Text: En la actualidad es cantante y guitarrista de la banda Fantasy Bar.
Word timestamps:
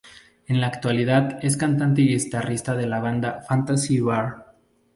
En 0.47 0.59
la 0.59 0.65
actualidad 0.65 1.37
es 1.45 1.57
cantante 1.57 2.01
y 2.01 2.17
guitarrista 2.17 2.73
de 2.75 2.87
la 2.87 2.99
banda 3.01 3.43
Fantasy 3.47 3.99
Bar. 3.99 4.47